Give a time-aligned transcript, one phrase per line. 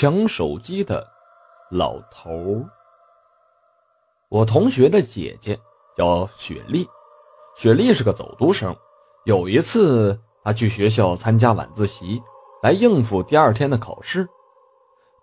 [0.00, 1.04] 抢手机的
[1.72, 2.64] 老头。
[4.28, 5.58] 我同学的姐姐
[5.96, 6.88] 叫雪莉，
[7.56, 8.72] 雪莉是个走读生。
[9.24, 12.22] 有一次，她去学校参加晚自习，
[12.62, 14.24] 来应付第二天的考试。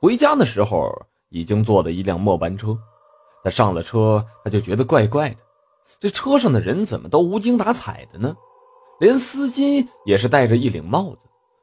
[0.02, 0.92] 回家的时候，
[1.30, 2.78] 已经坐了一辆末班车。
[3.46, 5.38] 她上了车，她就觉得怪怪的，
[6.02, 8.36] 这车上的人怎么都无精打采的呢？
[9.00, 11.20] 连司机也是戴着一顶帽子，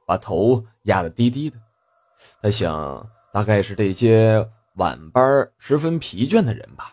[0.07, 1.59] 把头压得低低的。
[2.43, 6.93] 他想，大概是这些晚班十分疲倦的人吧。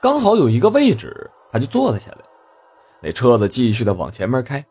[0.00, 2.18] 刚好有一个位置，他就坐了下来。
[3.02, 4.64] 那车子继续的往前面开，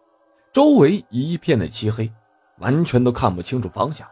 [0.52, 2.12] 周围一片的漆黑，
[2.60, 4.08] 完全都看不清楚方向。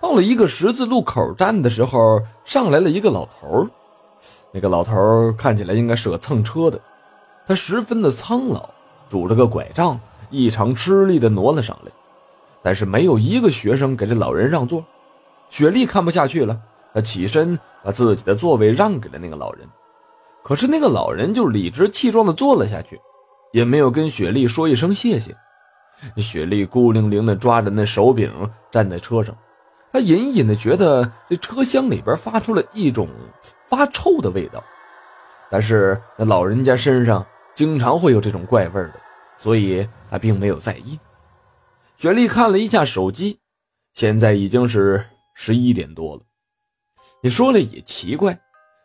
[0.00, 3.68] 到了一个十字路口站的时候，上来了一个老头。
[4.52, 6.80] 那个老头看起来应该是个蹭车的，
[7.46, 8.68] 他十分的苍老，
[9.08, 9.98] 拄着个拐杖，
[10.30, 11.92] 异常吃力的挪了上来。
[12.64, 14.82] 但是没有一个学生给这老人让座，
[15.50, 16.58] 雪莉看不下去了，
[16.94, 19.68] 她起身把自己的座位让给了那个老人。
[20.42, 22.98] 可是那个老人就理直气壮地坐了下去，
[23.52, 25.36] 也没有跟雪莉说一声谢谢。
[26.16, 28.32] 雪莉孤零零地抓着那手柄
[28.70, 29.36] 站在车上，
[29.92, 33.08] 她隐隐地觉得这车厢里边发出了一种
[33.68, 34.64] 发臭的味道。
[35.50, 38.94] 但是那老人家身上经常会有这种怪味的，
[39.36, 40.98] 所以她并没有在意。
[41.96, 43.38] 雪莉看了一下手机，
[43.92, 46.22] 现在已经是十一点多了。
[47.22, 48.38] 你说了也奇怪，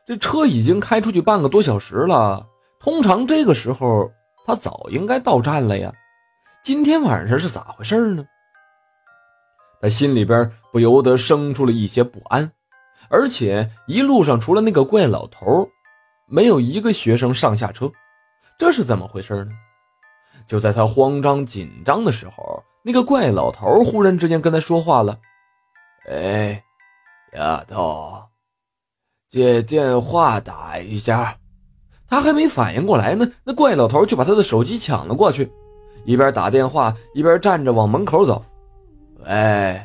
[0.06, 2.46] 这车已经开出去半个多小时了，
[2.80, 4.10] 通常这个时候
[4.46, 5.92] 他早应该到站了呀。
[6.64, 8.24] 今天晚上是咋回事呢？
[9.82, 12.50] 他心里边不由得生出了一些不安，
[13.10, 15.68] 而且一路上除了那个怪老头，
[16.28, 17.92] 没有一个学生上下车，
[18.58, 19.52] 这是怎么回事呢？
[20.48, 22.49] 就在他慌张紧张的时候。
[22.84, 25.18] 那个怪老头忽然之间跟他说话了
[26.10, 26.64] ：“哎，
[27.34, 28.14] 丫头，
[29.30, 31.36] 借电话打一下。”
[32.08, 35.52] 他还没反应过来呢，那怪老头就把他的手机抢了过去，
[36.06, 38.44] 一边打电话一边站着往门口走。
[39.28, 39.80] “喂，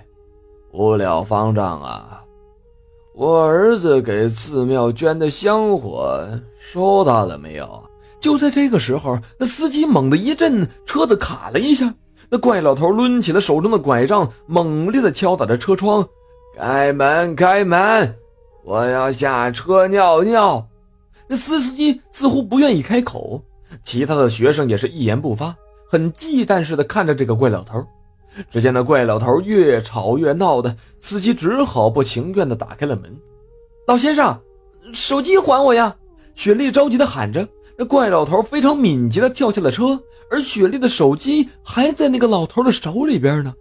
[0.73, 2.25] 无了方丈啊，
[3.15, 6.27] 我儿子给寺庙捐的香火
[6.57, 7.83] 收到了没有？”
[8.21, 11.93] 就在这个时候，那司机猛地一震，车子卡了一下。
[12.31, 16.07] 那怪老头抡起了手中的拐杖，猛烈地敲打着车窗
[16.57, 18.17] ：“开门，开门！
[18.65, 20.67] 我要下车尿尿。”
[21.29, 23.43] 那司机似乎不愿意开口，
[23.83, 25.55] 其他的学生也是一言不发，
[25.89, 27.85] 很忌惮似的看着这个怪老头。
[28.51, 33.17] 只见那怪老头越吵越闹的，司机只好不情愿地打开了门。
[33.87, 34.39] “老先生，
[34.93, 35.95] 手机还我呀！”
[36.35, 37.47] 雪莉着急地喊着。
[37.77, 43.55] 那怪老头非常敏捷地跳下了车，而雪莉的手机还在那个老头的手里边呢，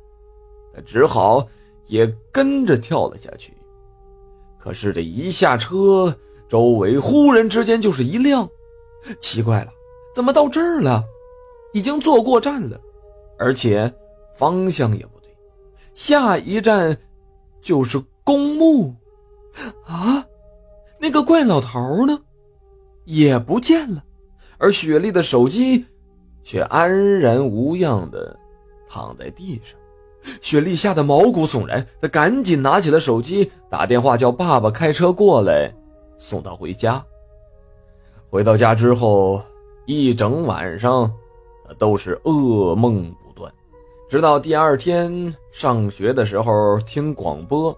[0.74, 1.48] 他只好
[1.88, 3.54] 也跟着跳了下去。
[4.60, 6.16] 可是这一下车，
[6.48, 8.48] 周围忽然之间就是一亮，
[9.20, 9.72] 奇怪了，
[10.14, 11.04] 怎么到这儿了？
[11.74, 12.80] 已经坐过站了，
[13.38, 13.92] 而且
[14.38, 15.36] 方向也不对，
[15.96, 16.96] 下一站
[17.62, 18.94] 就是公墓
[19.86, 20.24] 啊！
[21.00, 22.18] 那个怪老头呢？
[23.06, 24.04] 也不见了，
[24.58, 25.86] 而雪莉的手机
[26.42, 28.38] 却安然无恙的
[28.88, 29.78] 躺在地上。
[30.42, 35.70] 雪莉吓得毛骨悚然，她赶紧拿起了手机，打电话叫爸爸开车过来
[36.18, 37.04] 送她回家。
[38.30, 39.42] 回到家之后，
[39.86, 41.12] 一整晚上
[41.78, 43.54] 都是噩梦不断，
[44.10, 47.78] 直到第二天上学的时候听广播。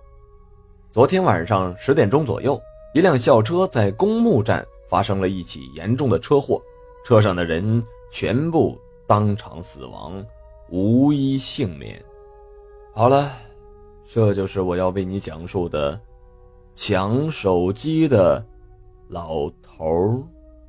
[0.91, 2.61] 昨天晚上十点钟左右，
[2.93, 4.63] 一辆校车在公墓站。
[4.87, 6.61] 发生了一起严重的车祸，
[7.03, 10.25] 车上的人全部当场死亡，
[10.69, 12.03] 无一幸免。
[12.93, 13.31] 好了，
[14.03, 15.99] 这就是我要为你讲述的
[16.73, 18.45] 抢手机的
[19.09, 20.23] 老头儿。